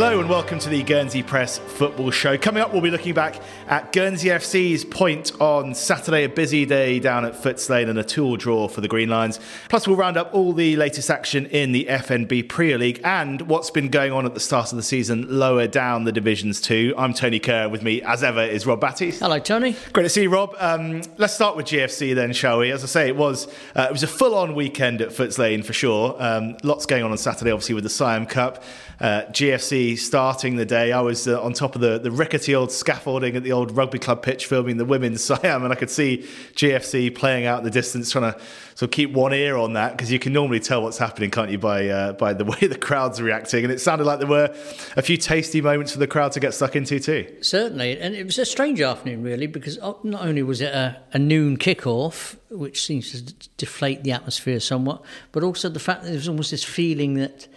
[0.00, 2.38] Hello and welcome to the Guernsey Press Football Show.
[2.38, 6.98] Coming up, we'll be looking back at Guernsey FC's point on Saturday, a busy day
[6.98, 9.38] down at Footes Lane and a two draw for the Green Lions.
[9.68, 13.70] Plus, we'll round up all the latest action in the FNB Premier League and what's
[13.70, 16.94] been going on at the start of the season lower down the divisions too.
[16.96, 17.68] I'm Tony Kerr.
[17.68, 19.10] With me, as ever, is Rob Batty.
[19.10, 19.76] Hello, Tony.
[19.92, 20.56] Great to see you, Rob.
[20.58, 22.70] Um, let's start with GFC then, shall we?
[22.70, 25.74] As I say, it was uh, it was a full-on weekend at Footes Lane for
[25.74, 26.16] sure.
[26.18, 28.64] Um, lots going on on Saturday, obviously with the Siam Cup.
[28.98, 30.92] Uh, GFC starting the day.
[30.92, 33.98] I was uh, on top of the, the rickety old scaffolding at the old rugby
[33.98, 38.10] club pitch filming the women's Siam, and I could see GFC playing out the distance,
[38.10, 38.40] trying to
[38.82, 41.58] of keep one ear on that because you can normally tell what's happening, can't you,
[41.58, 43.64] by uh, by the way the crowd's reacting.
[43.64, 44.54] And it sounded like there were
[44.96, 47.26] a few tasty moments for the crowd to get stuck into too.
[47.42, 51.00] Certainly, and it was a strange afternoon really because uh, not only was it a,
[51.12, 56.08] a noon kick-off, which seems to deflate the atmosphere somewhat, but also the fact that
[56.08, 57.48] there was almost this feeling that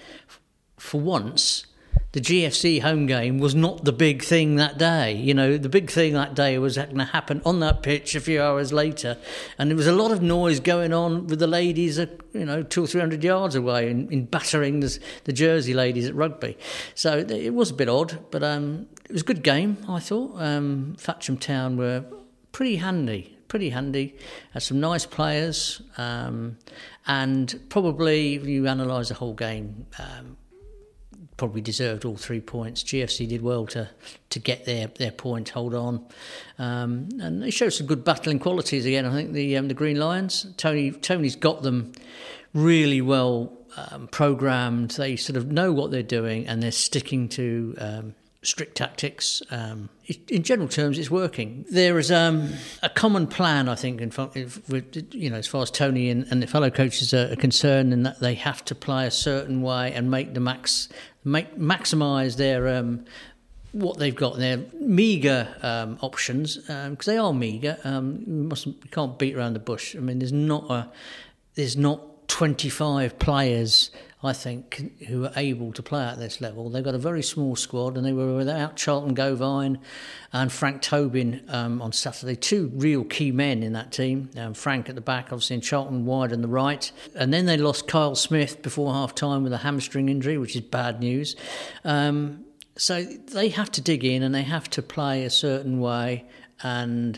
[0.77, 1.65] for once,
[2.13, 5.15] the GFC home game was not the big thing that day.
[5.15, 8.21] You know, the big thing that day was going to happen on that pitch a
[8.21, 9.17] few hours later,
[9.57, 12.61] and there was a lot of noise going on with the ladies, uh, you know,
[12.61, 16.55] two or three hundred yards away, in, in battering the, the, Jersey ladies at rugby.
[16.93, 19.77] So it was a bit odd, but um, it was a good game.
[19.89, 22.05] I thought um, Thatcham Town were
[22.51, 24.15] pretty handy pretty handy.
[24.51, 26.57] Had some nice players, um,
[27.05, 30.37] and probably if you analyse the whole game, um,
[31.37, 32.83] probably deserved all three points.
[32.83, 33.89] GFC did well to
[34.29, 36.05] to get their their point, hold on,
[36.59, 39.05] um, and they showed some good battling qualities again.
[39.05, 41.93] I think the um, the Green Lions, Tony Tony's got them
[42.53, 44.91] really well um, programmed.
[44.91, 49.41] They sort of know what they're doing, and they're sticking to um, strict tactics.
[49.49, 49.89] Um,
[50.27, 51.65] in general terms, it's working.
[51.69, 54.11] There is um, a common plan, I think, in,
[55.11, 58.19] you know, as far as Tony and, and the fellow coaches are, concerned, in that
[58.19, 60.89] they have to play a certain way and make the max,
[61.23, 63.05] make maximise their um,
[63.71, 64.37] what they've got.
[64.37, 67.77] Their meagre um, options because um, they are meagre.
[67.83, 69.95] Um, we mustn't, we can't beat around the bush.
[69.95, 70.91] I mean, there's not a,
[71.55, 73.91] there's not 25 players
[74.23, 76.69] I think, who are able to play at this level.
[76.69, 79.79] They've got a very small squad, and they were without Charlton Gauvain
[80.31, 82.35] and Frank Tobin um, on Saturday.
[82.35, 84.29] Two real key men in that team.
[84.37, 86.91] Um, Frank at the back, obviously, and Charlton wide on the right.
[87.15, 90.61] And then they lost Kyle Smith before half time with a hamstring injury, which is
[90.61, 91.35] bad news.
[91.83, 92.45] Um,
[92.77, 96.25] so they have to dig in and they have to play a certain way
[96.63, 97.15] and,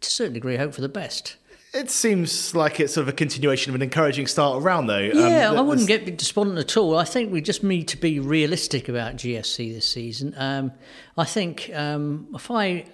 [0.00, 1.36] to a certain degree, hope for the best.
[1.76, 4.98] It seems like it's sort of a continuation of an encouraging start around, though.
[4.98, 6.96] Yeah, um, I wouldn't get despondent at all.
[6.96, 10.34] I think we just need to be realistic about GFC this season.
[10.38, 10.72] Um,
[11.18, 12.86] I think um, if I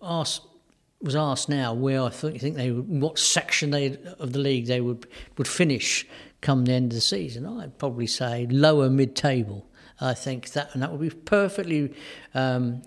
[0.00, 0.46] asked,
[1.02, 4.80] was asked now where I think, think they what section they of the league they
[4.80, 5.06] would
[5.36, 6.06] would finish
[6.40, 9.66] come the end of the season, I'd probably say lower mid-table.
[10.00, 11.92] I think that and that would be perfectly
[12.32, 12.80] um,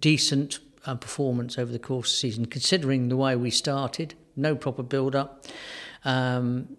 [0.00, 4.54] decent uh, performance over the course of the season, considering the way we started, no
[4.54, 5.44] proper build up.
[6.04, 6.76] Um,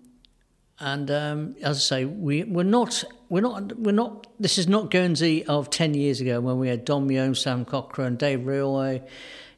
[0.79, 4.27] and um, as I say, we, we're not, we're not, we're not.
[4.39, 8.15] This is not Guernsey of ten years ago when we had Don Mullane, Sam Cochrane,
[8.15, 9.01] Dave Railway,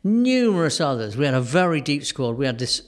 [0.04, 1.18] numerous others.
[1.18, 2.38] We had a very deep squad.
[2.38, 2.84] We had this,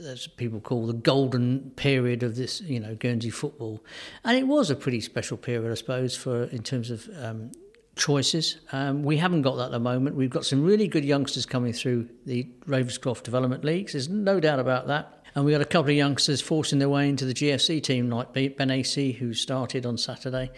[0.00, 3.84] as people call the golden period of this, you know, Guernsey football,
[4.24, 7.52] and it was a pretty special period, I suppose, for in terms of um,
[7.96, 8.58] choices.
[8.72, 10.16] Um, we haven't got that at the moment.
[10.16, 13.92] We've got some really good youngsters coming through the Ravenscroft Development Leagues.
[13.92, 15.12] There's no doubt about that.
[15.34, 18.32] And we got a couple of youngsters forcing their way into the GFC team, like
[18.56, 20.50] Ben AC, who started on Saturday.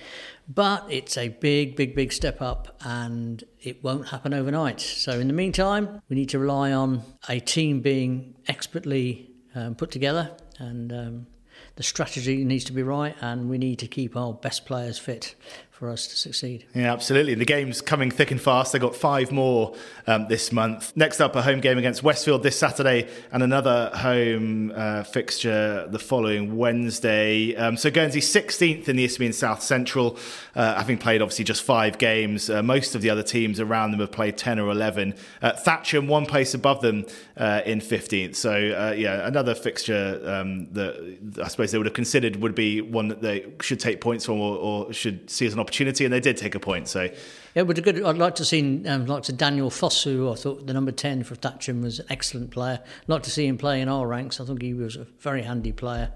[0.48, 4.80] But it's a big, big, big step up, and it won't happen overnight.
[4.80, 9.90] So in the meantime, we need to rely on a team being expertly um, put
[9.90, 11.26] together, and um,
[11.74, 15.34] the strategy needs to be right, and we need to keep our best players fit
[15.78, 16.64] for us to succeed.
[16.74, 17.36] Yeah, absolutely.
[17.36, 18.72] The game's coming thick and fast.
[18.72, 19.76] They've got five more
[20.08, 20.92] um, this month.
[20.96, 26.00] Next up, a home game against Westfield this Saturday and another home uh, fixture the
[26.00, 27.54] following Wednesday.
[27.54, 30.18] Um, so Guernsey 16th in the Isthmian South Central,
[30.56, 32.50] uh, having played obviously just five games.
[32.50, 35.14] Uh, most of the other teams around them have played 10 or 11.
[35.40, 38.34] Uh, Thatcham, one place above them uh, in 15th.
[38.34, 42.80] So, uh, yeah, another fixture um, that I suppose they would have considered would be
[42.80, 46.04] one that they should take points from or, or should see as an opportunity opportunity,
[46.04, 46.88] and they did take a point.
[46.88, 47.10] So
[47.54, 48.02] yeah, but a good.
[48.02, 50.32] I'd like to see um, like to Daniel Fosu.
[50.32, 52.80] I thought the number ten for Thatcham was an excellent player.
[52.82, 54.40] I'd like to see him play in our ranks.
[54.40, 56.10] I think he was a very handy player.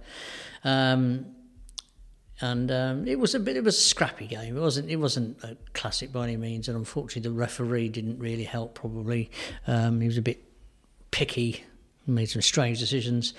[0.64, 1.26] Um,
[2.40, 4.56] and um, it was a bit of a scrappy game.
[4.56, 4.90] It wasn't.
[4.90, 6.68] It wasn't a classic by any means.
[6.68, 8.74] And unfortunately, the referee didn't really help.
[8.74, 9.30] Probably
[9.66, 10.42] um, he was a bit
[11.10, 11.64] picky
[12.06, 13.34] made some strange decisions.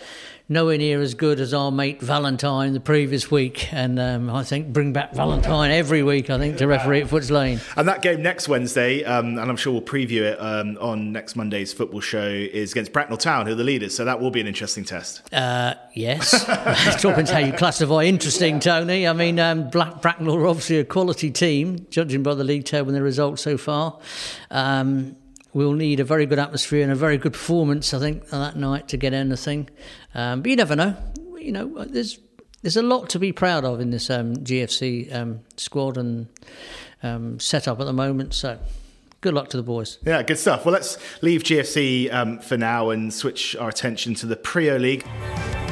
[0.49, 4.73] Nowhere near as good as our mate Valentine the previous week, and um, I think
[4.73, 6.29] bring back Valentine every week.
[6.29, 7.61] I think to referee at Footes Lane.
[7.77, 11.35] And that game next Wednesday, um, and I'm sure we'll preview it um, on next
[11.35, 13.95] Monday's football show, is against Bracknell Town, who are the leaders.
[13.95, 15.33] So that will be an interesting test.
[15.33, 16.45] Uh, yes,
[17.01, 19.07] talking to how you classify interesting, Tony.
[19.07, 22.89] I mean, um, Black Bracknell are obviously a quality team, judging by the league table
[22.89, 23.99] and the results so far.
[24.51, 25.15] Um,
[25.53, 28.87] we'll need a very good atmosphere and a very good performance, I think, that night
[28.89, 29.69] to get anything.
[30.13, 30.95] Um, but you never know.
[31.37, 32.19] You know, there's
[32.61, 36.27] there's a lot to be proud of in this um, GFC um, squad and
[37.01, 38.33] um, setup at the moment.
[38.33, 38.59] So.
[39.21, 39.99] Good luck to the boys.
[40.05, 40.65] Yeah, good stuff.
[40.65, 45.62] Well, let's leave GFC um, for now and switch our attention to the Priaulx League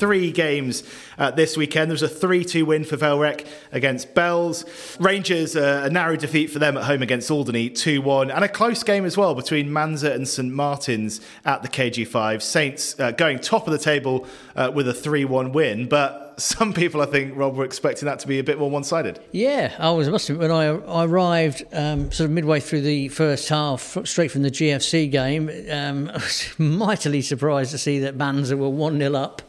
[0.00, 0.82] three games
[1.18, 1.90] uh, this weekend.
[1.90, 3.36] There was a 3 2 win for Vale
[3.70, 4.64] against Bells.
[4.98, 8.30] Rangers, uh, a narrow defeat for them at home against Alderney, 2 1.
[8.30, 12.40] And a close game as well between Manzur and St Martin's at the KG5.
[12.42, 14.26] Saints uh, going top of the table
[14.56, 15.86] uh, with a 3 1 win.
[15.86, 18.84] But some people, I think, Rob, were expecting that to be a bit more one
[18.84, 19.20] sided.
[19.32, 20.08] Yeah, I was.
[20.08, 24.30] Must admit, when I, I arrived um, sort of midway through the first half, straight
[24.30, 28.98] from the GFC game, um, I was mightily surprised to see that Manzur were 1
[28.98, 29.42] 0 up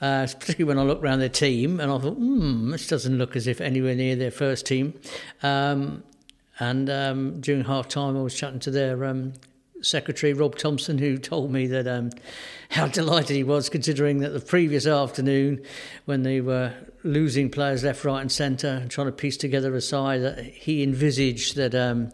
[0.00, 3.36] uh, particularly when I looked around their team and I thought, hmm, this doesn't look
[3.36, 4.94] as if anywhere near their first team.
[5.42, 6.02] Um,
[6.58, 9.32] and um, during half time, I was chatting to their um,
[9.82, 12.10] secretary, Rob Thompson, who told me that um,
[12.70, 15.62] how delighted he was considering that the previous afternoon,
[16.04, 19.80] when they were losing players left, right, and centre and trying to piece together a
[19.80, 22.12] side, that he envisaged that um,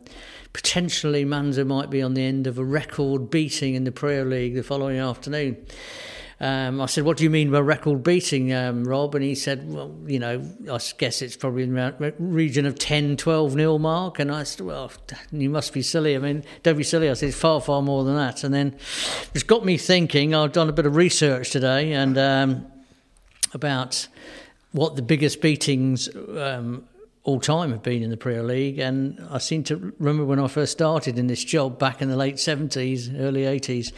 [0.53, 4.55] potentially Manzur might be on the end of a record beating in the Premier League
[4.55, 5.56] the following afternoon.
[6.43, 9.71] Um, I said, "What do you mean by record beating, um, Rob?" And he said,
[9.71, 10.43] "Well, you know,
[10.73, 14.65] I guess it's probably in the region of 10, 12 nil mark." And I said,
[14.65, 14.91] "Well,
[15.31, 16.17] you must be silly.
[16.17, 18.75] I mean, don't be silly." I said, "It's far, far more than that." And then
[19.35, 20.35] it's got me thinking.
[20.35, 22.67] I've done a bit of research today and um,
[23.53, 24.09] about
[24.73, 26.85] what the biggest beatings um,
[27.25, 28.79] all time have been in the Premier League.
[28.79, 32.17] And I seem to remember when I first started in this job back in the
[32.17, 33.93] late 70s, early 80s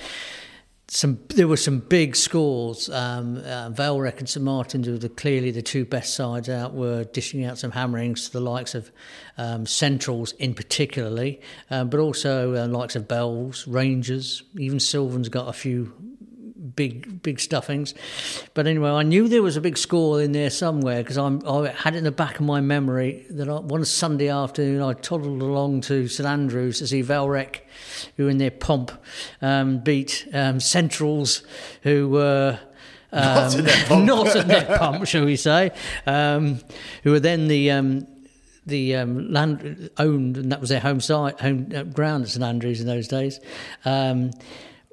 [0.94, 2.90] some there were some big scores.
[2.90, 7.04] Um, uh, Vale and St Martin's, were the, clearly the two best sides out, were
[7.04, 8.92] dishing out some hammerings to the likes of
[9.38, 11.40] um, Centrals in particularly,
[11.70, 15.94] um, but also uh, likes of Bells, Rangers, even Sylvan's got a few
[16.76, 17.94] big big stuffings.
[18.54, 21.94] But anyway, I knew there was a big score in there somewhere because I had
[21.94, 25.82] it in the back of my memory that I, one Sunday afternoon I toddled along
[25.82, 27.66] to St Andrews to see Vale Rec,
[28.16, 28.92] who in their pomp
[29.40, 31.42] um, beat um, Centrals,
[31.82, 32.58] who were.
[33.14, 35.70] Um, not in their pump, not in their pump shall we say?
[36.06, 36.60] Um,
[37.04, 38.06] who were then the um,
[38.66, 42.44] the um, land owned, and that was their home site, home uh, ground at St
[42.44, 43.40] Andrews in those days.
[43.84, 44.30] Um,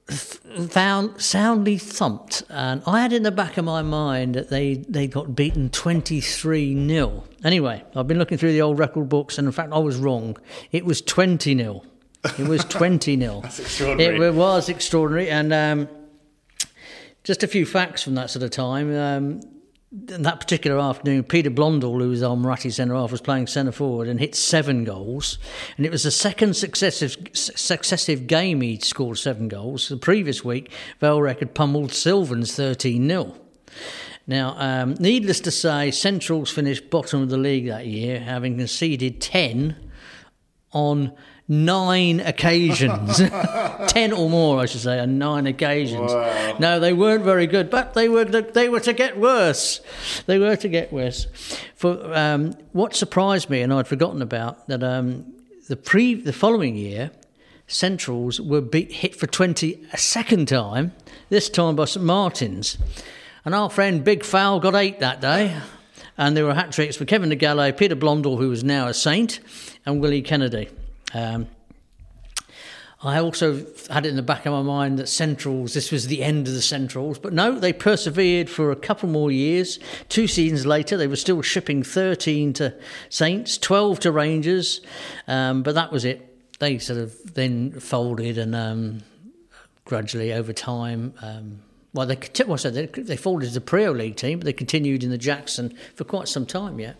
[0.09, 5.07] found soundly thumped, and I had in the back of my mind that they they
[5.07, 9.47] got beaten twenty three 0 Anyway, I've been looking through the old record books, and
[9.47, 10.37] in fact, I was wrong.
[10.71, 11.83] It was twenty 0
[12.37, 14.15] It was twenty 0 That's extraordinary.
[14.15, 15.89] It, it was extraordinary, and um,
[17.23, 18.95] just a few facts from that sort of time.
[18.95, 19.41] Um,
[19.91, 24.07] that particular afternoon, Peter Blondell, who was our Muratti centre half, was playing centre forward
[24.07, 25.39] and hit seven goals.
[25.77, 29.89] And it was the second successive successive game he'd scored seven goals.
[29.89, 33.35] The previous week, Vale Rec had pummeled Sylvans 13 0.
[34.27, 39.19] Now, um, needless to say, Centrals finished bottom of the league that year, having conceded
[39.19, 39.75] 10
[40.71, 41.13] on
[41.49, 43.17] nine occasions,
[43.87, 46.13] ten or more, I should say, on nine occasions.
[46.13, 46.57] Wow.
[46.59, 49.81] No, they weren't very good, but they were they were to get worse.
[50.27, 51.25] They were to get worse.
[51.75, 55.33] For um, what surprised me, and I'd forgotten about that, um,
[55.67, 57.11] the pre the following year,
[57.67, 60.93] Centrals were beat, hit for twenty a second time.
[61.29, 62.77] This time by St Martins,
[63.43, 65.59] and our friend Big Fowl got eight that day.
[66.17, 69.39] And there were hat tricks for Kevin DeGallo, Peter Blondell, who was now a Saint,
[69.85, 70.67] and Willie Kennedy.
[71.13, 71.47] Um,
[73.01, 76.21] I also had it in the back of my mind that Centrals, this was the
[76.21, 79.79] end of the Centrals, but no, they persevered for a couple more years.
[80.09, 82.75] Two seasons later, they were still shipping 13 to
[83.07, 84.81] Saints, 12 to Rangers,
[85.29, 86.25] um, but that was it.
[86.59, 89.03] They sort of then folded and um,
[89.85, 91.13] gradually over time.
[91.21, 91.61] Um,
[91.93, 95.09] well, they, well, they, they folded as a Priaulx League team, but they continued in
[95.09, 96.97] the Jackson for quite some time yet.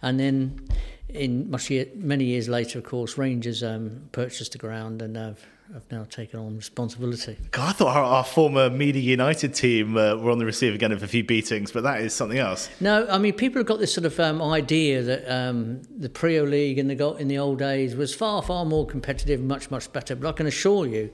[0.00, 0.66] And then
[1.14, 5.40] in much year, many years later, of course, Rangers um, purchased the ground and have,
[5.72, 7.38] have now taken on responsibility.
[7.52, 10.92] God, I thought our, our former Media United team uh, were on the receiving end
[10.92, 12.68] of a few beatings, but that is something else.
[12.80, 16.50] No, I mean people have got this sort of um, idea that um, the Priaulx
[16.50, 20.16] League in the in the old days was far far more competitive, much much better.
[20.16, 21.10] But I can assure you.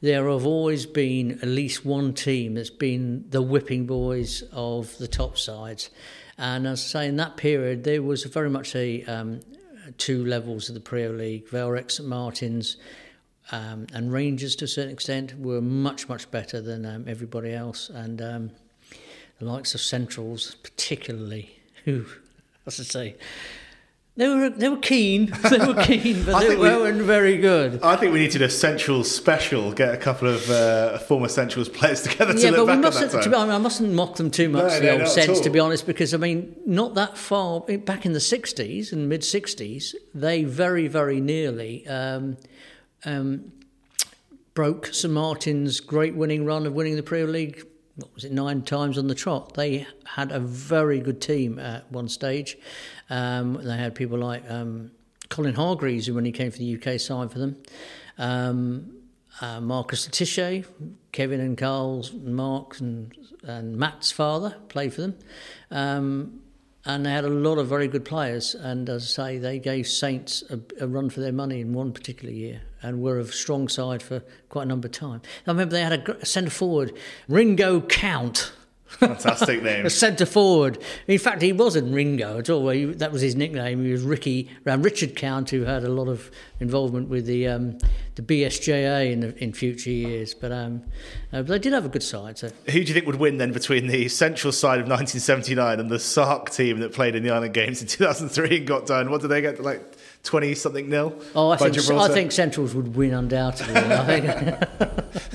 [0.00, 5.08] there have always been at least one team that's been the whipping boys of the
[5.08, 5.90] top sides.
[6.38, 9.40] And as I say, in that period, there was very much a um,
[9.96, 11.48] two levels of the Premier League.
[11.48, 12.76] Vale St Martin's
[13.52, 17.88] um, and Rangers, to a certain extent, were much, much better than um, everybody else.
[17.88, 18.50] And um,
[19.38, 22.06] the likes of Centrals, particularly, who,
[22.66, 23.16] as I say,
[24.16, 25.32] they were they were keen.
[25.50, 27.82] They were keen, but they weren't very good.
[27.82, 29.72] I think we needed a Central special.
[29.72, 33.04] Get a couple of uh, former Centrals players together to yeah, but back we mustn't.
[33.04, 33.32] at that time.
[33.32, 34.72] To be, I mustn't mock them too much.
[34.72, 38.06] No, the no, old sense, to be honest, because I mean, not that far back
[38.06, 41.86] in the '60s and mid '60s, they very, very nearly.
[41.86, 42.38] Um,
[43.04, 43.52] um,
[44.54, 48.62] broke St Martin's great winning run of winning the Premier League what was it, nine
[48.62, 49.54] times on the trot.
[49.54, 52.58] They had a very good team at one stage.
[53.10, 54.90] Um, they had people like um,
[55.28, 57.62] Colin Hargreaves, who when he came for the UK side for them,
[58.18, 58.96] um,
[59.40, 60.64] uh, Marcus Le Tissier,
[61.12, 65.18] Kevin and Carl's, Mark and, and Matt's father played for them.
[65.70, 66.40] Um,
[66.86, 68.54] and they had a lot of very good players.
[68.54, 71.92] And as I say, they gave Saints a, a, run for their money in one
[71.92, 75.20] particular year and were a strong side for quite a number of time.
[75.46, 76.92] I remember they had a, a centre forward,
[77.28, 78.52] Ringo Count.
[78.98, 79.88] Fantastic name.
[79.88, 80.78] centre forward.
[81.06, 82.68] In fact, he wasn't Ringo at all.
[82.70, 83.84] He, that was his nickname.
[83.84, 87.78] He was Ricky, around Richard Count, who had a lot of involvement with the um,
[88.16, 90.34] the BSJA in the, in future years.
[90.34, 90.82] But, um,
[91.32, 92.38] uh, but they did have a good side.
[92.38, 92.48] So.
[92.66, 95.98] Who do you think would win then between the central side of 1979 and the
[95.98, 99.10] Sark team that played in the Island Games in 2003 and got done?
[99.10, 99.62] What did they get?
[99.62, 101.20] Like 20 something nil?
[101.34, 103.74] Oh, I think, I think Centrals would win undoubtedly.
[103.76, 104.20] I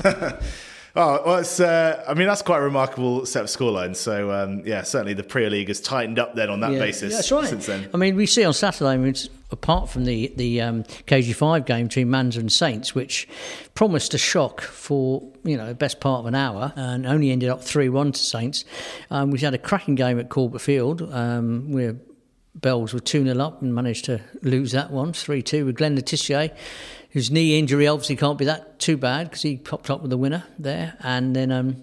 [0.03, 0.43] think.
[0.95, 3.95] Oh, well, it's, uh, I mean, that's quite a remarkable set of scorelines.
[3.95, 7.13] So, um, yeah, certainly the Premier League has tightened up then on that yeah, basis
[7.13, 7.47] that's right.
[7.47, 7.89] since then.
[7.93, 9.15] I mean, we see on Saturday, I mean,
[9.51, 13.27] apart from the, the um, KG5 game between Manzur and Saints, which
[13.73, 17.49] promised a shock for, you know, the best part of an hour and only ended
[17.49, 18.65] up 3 1 to Saints,
[19.09, 21.95] um, we had a cracking game at Corbett Field um, where
[22.53, 25.95] Bells were 2 0 up and managed to lose that one 3 2 with Glenn
[25.95, 26.51] Le Tissier
[27.11, 30.17] whose knee injury obviously can't be that too bad because he popped up with the
[30.17, 30.95] winner there.
[31.01, 31.79] And then um,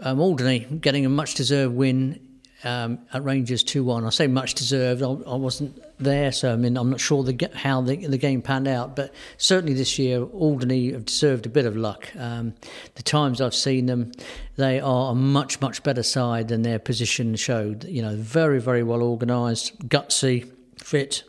[0.00, 2.20] um, Alderney getting a much deserved win
[2.64, 4.04] um, at Rangers 2 1.
[4.04, 7.50] I say much deserved, I, I, wasn't there, so I mean, I'm not sure the,
[7.54, 11.66] how the, the, game panned out, but certainly this year, Alderney have deserved a bit
[11.66, 12.08] of luck.
[12.16, 12.54] Um,
[12.94, 14.12] the times I've seen them,
[14.56, 17.84] they are a much, much better side than their position showed.
[17.84, 21.22] You know, very, very well organised, gutsy, fit.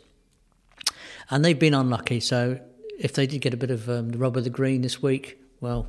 [1.28, 2.60] And they've been unlucky, so
[2.98, 5.38] if they did get a bit of um, the rub of the green this week,
[5.60, 5.88] well,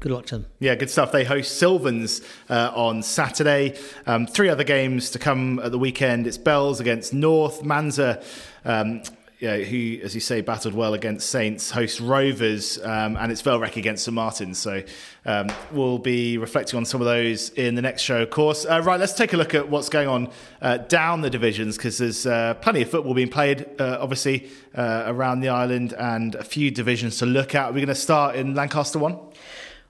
[0.00, 0.46] good luck to them.
[0.58, 1.12] Yeah, good stuff.
[1.12, 3.78] They host Sylvans uh, on Saturday.
[4.06, 6.26] Um, three other games to come at the weekend.
[6.26, 8.22] It's Bells against North, Manzur.
[8.64, 9.02] Um,
[9.38, 13.60] yeah, who, as you say, battled well against Saints, host Rovers, um, and it's Vale
[13.60, 14.58] Rec against St Martins.
[14.58, 14.82] So
[15.26, 18.64] um, we'll be reflecting on some of those in the next show, of course.
[18.64, 20.30] Uh, right, let's take a look at what's going on
[20.62, 25.04] uh, down the divisions because there's uh, plenty of football being played, uh, obviously, uh,
[25.06, 27.68] around the island and a few divisions to look at.
[27.68, 29.18] We're going to start in Lancaster 1.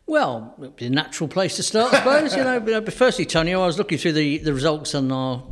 [0.06, 2.36] Well, it'd be a natural place to start, I suppose.
[2.36, 5.42] you know, but firstly, Tony, I was looking through the, the results on our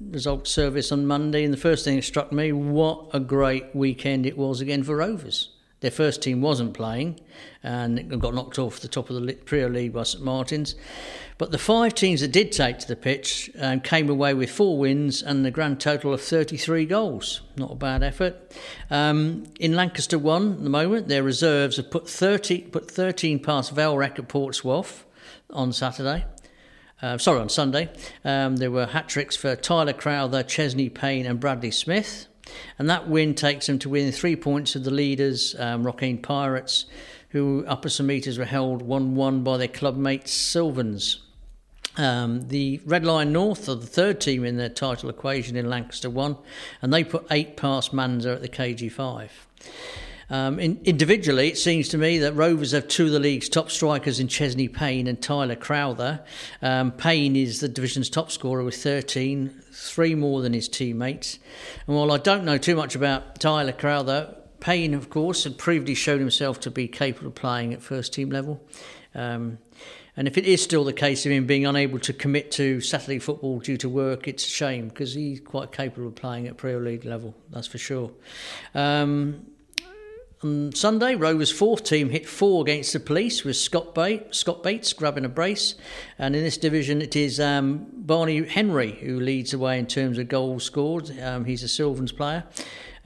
[0.00, 4.26] results service on Monday, and the first thing that struck me, what a great weekend
[4.26, 5.50] it was again for Rovers.
[5.84, 7.20] Their first team wasn't playing
[7.62, 10.76] and got knocked off the top of the Premier League by St Martin's.
[11.36, 14.78] But the five teams that did take to the pitch um, came away with four
[14.78, 17.42] wins and a grand total of 33 goals.
[17.58, 18.56] Not a bad effort.
[18.88, 23.72] Um, in Lancaster 1 at the moment, their reserves have put 30, put 13 past
[23.72, 25.04] Vale Rec at Portsmouth
[25.50, 26.24] on Saturday.
[27.04, 27.90] Uh, sorry, on Sunday.
[28.24, 32.28] Um, there were hat tricks for Tyler Crowther, Chesney Payne, and Bradley Smith.
[32.78, 36.86] And that win takes them to within three points of the leaders, um, Rocquaine Pirates,
[37.28, 41.20] who upper St Meters were held 1 1 by their club mates Sylvans.
[41.98, 46.08] Um, the Red Lion North are the third team in their title equation in Lancaster
[46.08, 46.38] 1,
[46.80, 49.28] and they put eight past Manzur at the KG5.
[50.30, 53.70] Um, in, individually, it seems to me that Rovers have two of the league's top
[53.70, 56.24] strikers in Chesney Payne and Tyler Crowther.
[56.62, 61.38] Um, Payne is the division's top scorer with 13, three more than his teammates.
[61.86, 65.94] And while I don't know too much about Tyler Crowther, Payne, of course, had previously
[65.94, 68.62] shown himself to be capable of playing at first team level.
[69.14, 69.58] Um,
[70.16, 73.18] and if it is still the case of him being unable to commit to Saturday
[73.18, 76.80] football due to work, it's a shame because he's quite capable of playing at Premier
[76.80, 78.12] League level, that's for sure.
[78.74, 79.44] Um,
[80.44, 84.92] on Sunday, Rovers' fourth team hit four against the police with Scott, Bates, Scott Bates
[84.92, 85.74] grabbing a brace.
[86.18, 90.18] And in this division, it is um, Barney Henry who leads the way in terms
[90.18, 91.18] of goals scored.
[91.20, 92.44] Um, he's a Sylvans player.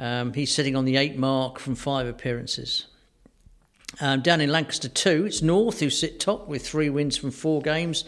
[0.01, 2.87] Um, he's sitting on the eight mark from five appearances.
[4.01, 7.63] Um, down in Lancaster 2, it's North who sit top with three wins from four
[7.63, 8.05] games,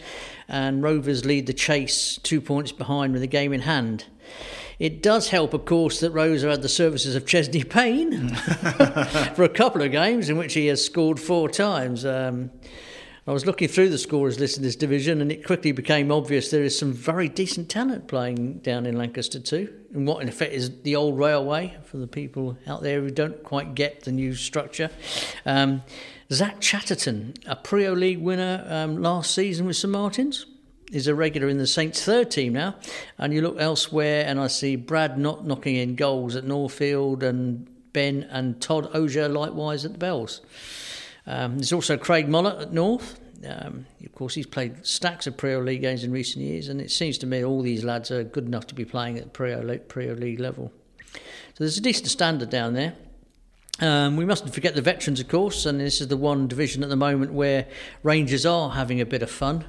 [0.47, 4.05] and Rovers lead the chase two points behind with a game in hand.
[4.81, 8.29] It does help, of course, that Rosa had the services of Chesney Payne
[9.35, 12.03] for a couple of games in which he has scored four times.
[12.03, 12.49] Um,
[13.27, 16.49] I was looking through the scorers list in this division, and it quickly became obvious
[16.49, 19.71] there is some very decent talent playing down in Lancaster too.
[19.93, 23.43] And what, in effect, is the old railway for the people out there who don't
[23.43, 24.89] quite get the new structure.
[25.45, 25.83] Um,
[26.33, 30.47] Zach Chatterton, a Priaulx League winner um, last season with St Martins,
[30.91, 32.75] is a regular in the Saints' third team now.
[33.17, 37.67] And you look elsewhere, and I see Brad not knocking in goals at Norfield, and
[37.93, 40.41] Ben and Todd Ozier likewise at the Bells.
[41.27, 43.19] Um, there's also Craig Mollett at North.
[43.47, 46.91] Um, of course, he's played stacks of Priaulx League games in recent years, and it
[46.91, 50.39] seems to me all these lads are good enough to be playing at League, League
[50.39, 50.71] level.
[51.13, 51.19] So
[51.59, 52.93] there's a decent standard down there.
[53.79, 56.89] Um, we mustn't forget the veterans, of course, and this is the one division at
[56.89, 57.67] the moment where
[58.03, 59.65] Rangers are having a bit of fun,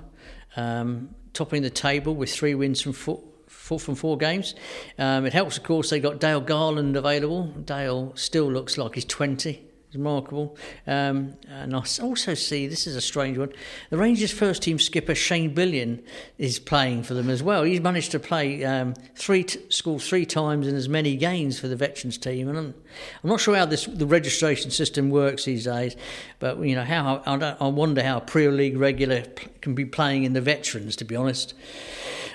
[0.56, 4.54] um, topping the table with three wins from four, four from four games.
[4.98, 7.44] Um, it helps, of course, they got Dale Garland available.
[7.44, 10.56] Dale still looks like he's 20 remarkable.
[10.86, 13.52] Um, and I also see this is a strange one.
[13.90, 16.02] The Rangers' first team skipper Shane Billion
[16.38, 17.62] is playing for them as well.
[17.62, 21.68] He's managed to play um, three t- score three times in as many games for
[21.68, 22.74] the veterans team, and I'm,
[23.22, 25.96] I'm not sure how this the registration system works these days.
[26.38, 29.24] But you know how I, I wonder how a Priaulx League regular
[29.60, 30.96] can be playing in the veterans.
[30.96, 31.54] To be honest.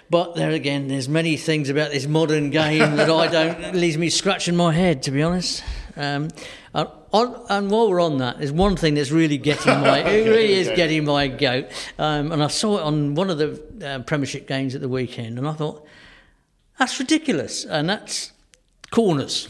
[0.09, 4.09] But there again, there's many things about this modern game that I don't leaves me
[4.09, 5.03] scratching my head.
[5.03, 5.63] To be honest,
[5.97, 6.29] um,
[6.73, 10.27] and, on, and while we're on that, there's one thing that's really getting my it
[10.27, 11.67] really is getting my goat.
[11.97, 15.37] Um, and I saw it on one of the uh, Premiership games at the weekend,
[15.37, 15.85] and I thought
[16.77, 17.65] that's ridiculous.
[17.65, 18.31] And that's
[18.91, 19.49] corners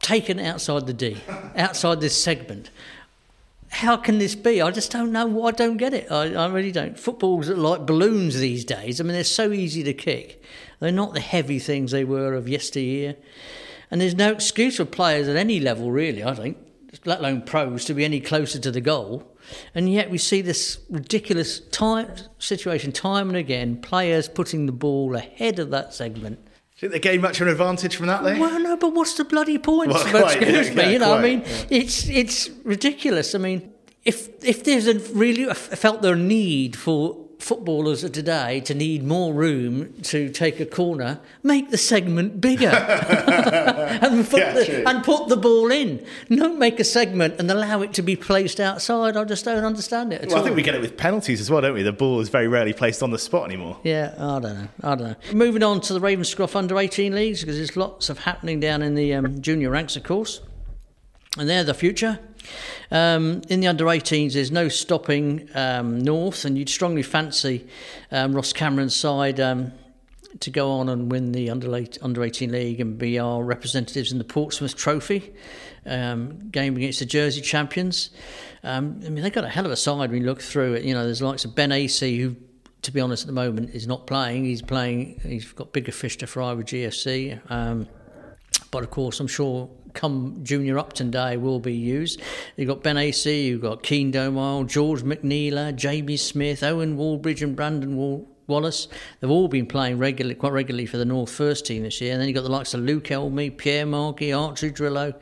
[0.00, 1.18] taken outside the D,
[1.56, 2.70] outside this segment
[3.76, 4.62] how can this be?
[4.62, 5.44] I just don't know.
[5.44, 6.10] I don't get it.
[6.10, 6.98] I, I really don't.
[6.98, 9.00] Footballs are like balloons these days.
[9.00, 10.42] I mean, they're so easy to kick.
[10.80, 13.16] They're not the heavy things they were of yesteryear.
[13.90, 16.58] And there's no excuse for players at any level, really, I think,
[17.04, 19.32] let alone pros, to be any closer to the goal.
[19.74, 25.14] And yet we see this ridiculous time, situation time and again, players putting the ball
[25.14, 26.40] ahead of that segment.
[26.78, 28.38] Do they gain much of an advantage from that, though?
[28.38, 29.92] Well, no, but what's the bloody point?
[29.92, 31.06] Well, quite, Excuse yeah, me, yeah, you know.
[31.06, 31.64] Quite, I mean, yeah.
[31.70, 33.34] it's it's ridiculous.
[33.34, 33.72] I mean,
[34.04, 39.32] if if there's a really felt the need for footballers of today to need more
[39.32, 45.28] room to take a corner, make the segment bigger and, put yeah, the, and put
[45.28, 46.04] the ball in.
[46.28, 49.16] Don't make a segment and allow it to be placed outside.
[49.16, 50.40] I just don't understand it well, all.
[50.40, 51.82] I think we get it with penalties as well, don't we?
[51.82, 53.78] The ball is very rarely placed on the spot anymore.
[53.82, 54.68] Yeah, I don't know.
[54.82, 55.16] I don't know.
[55.32, 58.94] Moving on to the Ravenscroft under 18 leagues because there's lots of happening down in
[58.94, 60.40] the um, junior ranks, of course.
[61.38, 62.18] And they're the future.
[62.90, 67.66] Um, in the under 18s, there's no stopping um, North, and you'd strongly fancy
[68.10, 69.72] um, Ross Cameron's side um,
[70.40, 74.18] to go on and win the under, under 18 league and be our representatives in
[74.18, 75.34] the Portsmouth Trophy
[75.84, 78.10] um, game against the Jersey champions.
[78.62, 80.84] Um, I mean, they've got a hell of a side when you look through it.
[80.84, 82.36] You know, there's the likes of Ben Acey, who
[82.82, 84.44] to be honest, at the moment is not playing.
[84.44, 85.20] He's playing.
[85.24, 87.40] He's got bigger fish to fry with GFC.
[88.70, 92.20] But of course, I'm sure come Junior Upton Day will be used.
[92.56, 97.56] You've got Ben Acey, you've got Keen Domile, George McNeela, Jamie Smith, Owen Wallbridge, and
[97.56, 98.28] Brandon Wall.
[98.48, 98.86] Wallace,
[99.18, 102.12] they've all been playing regularly, quite regularly for the North First team this year.
[102.12, 105.14] And then you've got the likes of Luke Elmy, Pierre Markey, Archie Drillo.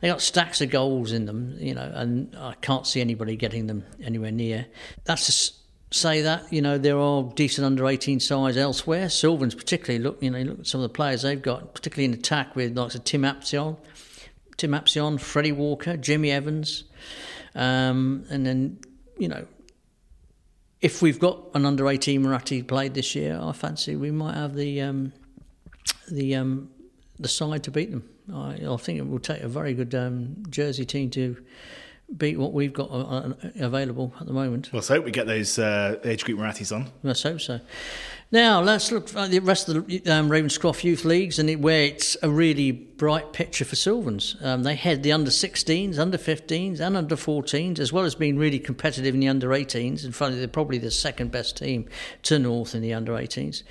[0.00, 3.66] They got stacks of goals in them, you know, and I can't see anybody getting
[3.66, 4.66] them anywhere near.
[5.04, 5.54] That's just
[5.92, 9.08] say that you know there are decent under 18 sides elsewhere.
[9.08, 12.14] Sylvans particularly look you know look at some of the players they've got, particularly in
[12.14, 13.76] attack with like Tim Apsion,
[14.60, 16.84] Tim Apsion, Freddie Walker, Jimmy Evans,
[17.54, 18.78] um, and then
[19.18, 19.46] you know
[20.82, 24.54] if we've got an under 18 Muratti played this year, I fancy we might have
[24.54, 25.14] the um,
[26.10, 26.70] the um,
[27.18, 28.06] the side to beat them.
[28.30, 31.42] I, I, think it will take a very good um, Jersey team to
[32.14, 34.70] beat what we've got uh, uh, available at the moment.
[34.74, 36.90] Well, so we get those uh, age group Murattis on.
[37.02, 37.60] Let's hope so.
[38.32, 41.82] Now let's look at the rest of the um, Ravenscroft youth leagues, and it, where
[41.82, 44.36] it's a really bright picture for Sylvans.
[44.40, 48.38] Um, they had the under 16s, under 15s, and under 14s, as well as being
[48.38, 50.04] really competitive in the under 18s.
[50.04, 51.86] In fact, they're probably the second best team
[52.22, 53.64] to North in the under 18s.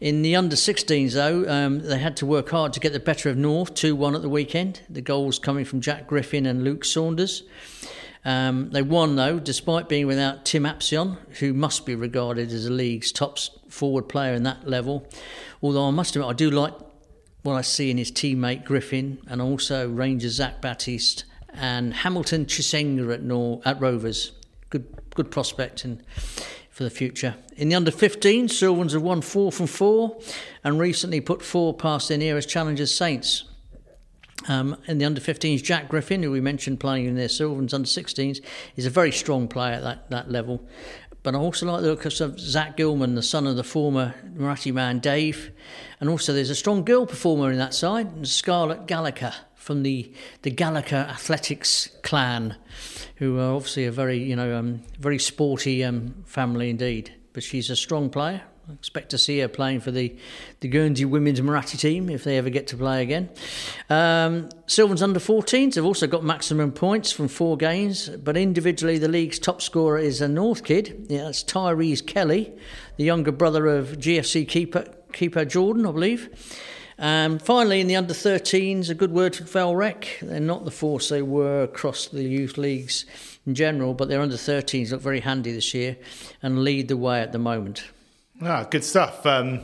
[0.00, 3.30] In the under 16s, though, um, they had to work hard to get the better
[3.30, 4.80] of North 2 1 at the weekend.
[4.90, 7.44] The goals coming from Jack Griffin and Luke Saunders.
[8.24, 12.70] Um, they won, though, despite being without Tim Apsion, who must be regarded as the
[12.70, 15.08] league's top forward player in that level.
[15.60, 16.74] Although I must admit, I do like
[17.42, 23.12] what I see in his teammate Griffin and also Rangers Zach Baptiste and Hamilton Chisenga
[23.12, 24.32] at Nor- at Rovers.
[24.70, 26.02] Good good prospect and
[26.70, 27.34] for the future.
[27.56, 30.18] In the under 15, Sylvans have won four from four
[30.64, 33.44] and recently put four past their nearest challengers, Saints.
[34.48, 37.86] Um, in the under 15s, Jack Griffin, who we mentioned playing in their Sylvans under
[37.86, 38.40] 16s,
[38.76, 40.66] is a very strong player at that, that level.
[41.22, 44.72] But I also like the look of Zach Gilman, the son of the former Muratti
[44.72, 45.52] man Dave.
[46.00, 50.50] And also there's a strong girl performer in that side, Scarlett Gallagher from the, the
[50.50, 52.56] Gallagher Athletics clan,
[53.16, 57.14] who are obviously a very, you know, um, very sporty um, family indeed.
[57.32, 60.16] But she's a strong player, I expect to see her playing for the,
[60.60, 63.28] the Guernsey women's Muratti team if they ever get to play again.
[63.90, 69.08] Um, Sylvans under 14s have also got maximum points from four games, but individually the
[69.08, 71.06] league's top scorer is a North kid.
[71.08, 72.52] Yeah, that's Tyrese Kelly,
[72.96, 76.28] the younger brother of GFC keeper, keeper Jordan, I believe.
[77.00, 81.08] Um, finally, in the under 13s, a good word for Vale They're not the force
[81.08, 83.06] they were across the youth leagues
[83.44, 85.96] in general, but their under 13s look very handy this year
[86.42, 87.82] and lead the way at the moment.
[88.44, 89.24] Ah, good stuff.
[89.24, 89.60] Um,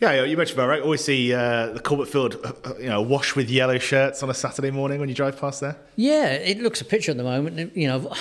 [0.00, 0.82] yeah, you mentioned about right.
[0.82, 4.34] Always see uh, the Corbett Field, uh, you know, wash with yellow shirts on a
[4.34, 5.76] Saturday morning when you drive past there.
[5.96, 7.76] Yeah, it looks a picture at the moment.
[7.76, 8.12] You know,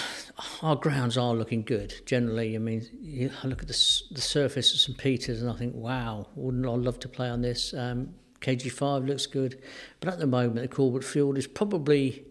[0.62, 2.55] our grounds are looking good generally.
[2.55, 6.27] I mean, I look at the, the surface of St Peter's and I think, wow,
[6.36, 7.73] wouldn't I love to play on this?
[7.73, 9.62] Um, KG5 looks good,
[9.99, 12.23] but at the moment, the Corbett Field is probably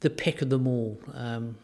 [0.00, 1.00] the pick of them all.
[1.14, 1.56] Um,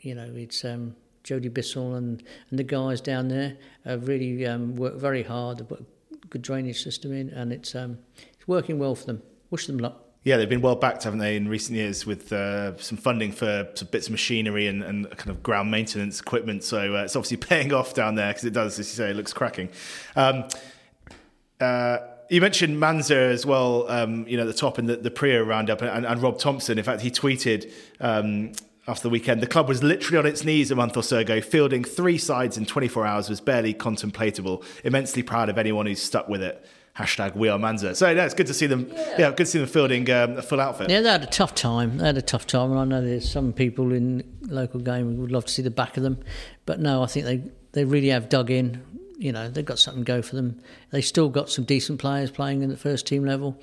[0.00, 0.64] you know, it's.
[0.64, 0.96] Um,
[1.28, 5.58] Jody Bissell and, and the guys down there have really um, worked very hard.
[5.58, 9.22] They've put a good drainage system in, and it's um, it's working well for them.
[9.50, 10.02] Wish them luck.
[10.24, 13.68] Yeah, they've been well backed, haven't they, in recent years with uh, some funding for
[13.74, 16.64] some bits of machinery and, and kind of ground maintenance equipment.
[16.64, 19.16] So uh, it's obviously paying off down there because it does, as you say, it
[19.16, 19.68] looks cracking.
[20.16, 20.44] Um,
[21.60, 21.98] uh,
[22.30, 25.46] you mentioned Manzur as well, um, you know, at the top in the, the Priaulx
[25.46, 26.78] roundup, and, and, Rob Thompson.
[26.78, 28.52] In fact, he tweeted um,
[28.88, 29.42] after the weekend.
[29.42, 32.56] The club was literally on its knees a month or so ago, fielding three sides
[32.56, 34.64] in 24 hours was barely contemplatable.
[34.82, 36.64] Immensely proud of anyone who's stuck with it.
[36.96, 37.94] Hashtag we are Manzur.
[37.94, 38.90] So yeah, it's good to see them.
[38.92, 40.90] Yeah, yeah good to see them fielding um, a full outfit.
[40.90, 41.98] Yeah, they had a tough time.
[41.98, 45.20] They had a tough time, and I know there's some people in local game who
[45.20, 46.18] would love to see the back of them,
[46.66, 48.82] but no, I think they they really have dug in.
[49.16, 50.60] You know, they've got something to go for them.
[50.90, 53.60] They still got some decent players playing in the first team level.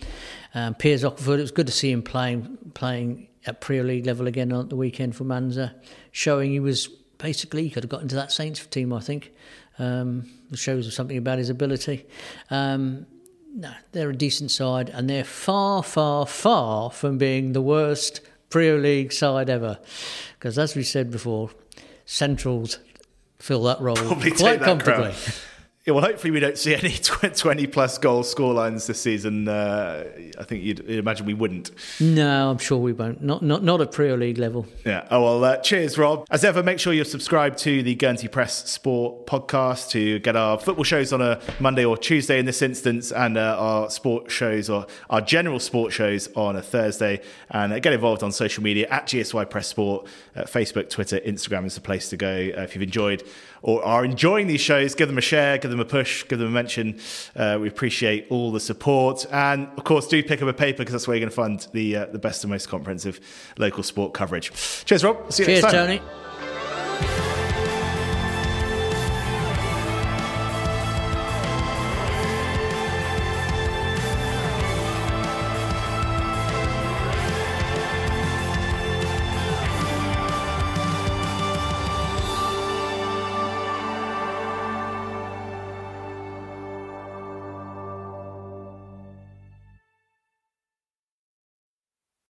[0.54, 4.27] Um, Piers Ockford, it was good to see him playing playing at Premier League level
[4.27, 5.73] again on the weekend for Manzur,
[6.12, 8.91] showing he was basically he could have got into that Saints team.
[8.93, 9.31] I think
[9.79, 12.05] um, it shows something about his ability.
[12.49, 13.05] Um,
[13.55, 18.77] no, they're a decent side, and they're far, far, far from being the worst Premier
[18.77, 19.79] League side ever.
[20.38, 21.51] Because as we said before,
[22.05, 22.79] Centrals
[23.39, 25.13] fill that role Probably quite comfortably.
[25.86, 29.48] Yeah, well, hopefully we don't see any 20 plus goal scorelines this season.
[29.48, 30.06] Uh,
[30.39, 31.69] I think you'd, you'd, imagine we wouldn't.
[32.00, 33.21] No, I'm sure we won't.
[33.21, 34.65] Not not not at Premier League level.
[34.84, 35.08] Yeah.
[35.12, 35.43] Oh well.
[35.43, 36.26] Uh, cheers, Rob.
[36.32, 40.58] As ever, make sure you're subscribed to the Guernsey Press Sport podcast to get our
[40.58, 44.71] football shows on a Monday or Tuesday in this instance, and uh, our sport shows
[44.71, 47.21] or our general sport shows on a Thursday.
[47.52, 51.67] And uh, get involved on social media at GSY Press Sport, uh, Facebook, Twitter, Instagram
[51.67, 52.34] is the place to go.
[52.58, 53.21] Uh, if you've enjoyed
[53.62, 56.48] or are enjoying these shows, give them a share, give them a push, give them
[56.48, 57.00] a mention.
[57.36, 59.26] Uh, we appreciate all the support.
[59.32, 61.68] And of course, do pick up a paper because that's where you're going to find
[61.74, 63.20] the, uh, the best and most comprehensive
[63.58, 64.52] local sport coverage.
[64.86, 65.32] Cheers, Rob.
[65.32, 66.00] See you Cheers, next time.
[66.00, 67.35] Tony.